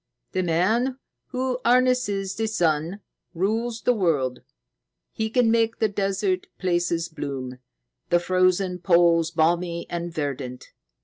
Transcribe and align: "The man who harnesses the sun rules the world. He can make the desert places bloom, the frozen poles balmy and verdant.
"The 0.31 0.41
man 0.41 0.97
who 1.27 1.59
harnesses 1.63 2.33
the 2.33 2.47
sun 2.47 3.01
rules 3.35 3.83
the 3.83 3.93
world. 3.93 4.41
He 5.11 5.29
can 5.29 5.51
make 5.51 5.77
the 5.77 5.89
desert 5.89 6.47
places 6.57 7.07
bloom, 7.07 7.59
the 8.09 8.19
frozen 8.19 8.79
poles 8.79 9.29
balmy 9.29 9.85
and 9.91 10.11
verdant. 10.11 10.71